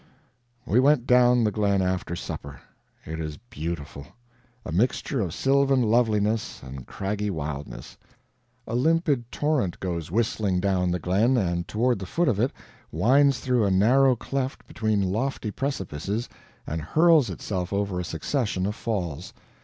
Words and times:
We 0.65 0.79
went 0.79 1.05
down 1.05 1.43
the 1.43 1.51
glen 1.51 1.79
after 1.79 2.15
supper. 2.15 2.59
It 3.05 3.19
is 3.19 3.37
beautiful 3.51 4.07
a 4.65 4.71
mixture 4.71 5.21
of 5.21 5.31
sylvan 5.31 5.83
loveliness 5.83 6.59
and 6.63 6.87
craggy 6.87 7.29
wildness. 7.29 7.99
A 8.65 8.73
limpid 8.73 9.31
torrent 9.31 9.79
goes 9.79 10.09
whistling 10.09 10.59
down 10.59 10.89
the 10.89 10.97
glen, 10.97 11.37
and 11.37 11.67
toward 11.67 11.99
the 11.99 12.07
foot 12.07 12.27
of 12.29 12.39
it 12.39 12.51
winds 12.91 13.41
through 13.41 13.63
a 13.63 13.69
narrow 13.69 14.15
cleft 14.15 14.67
between 14.67 15.03
lofty 15.03 15.51
precipices 15.51 16.27
and 16.65 16.81
hurls 16.81 17.29
itself 17.29 17.71
over 17.71 17.99
a 17.99 18.03
succession 18.03 18.65
of 18.65 18.73
falls. 18.73 19.33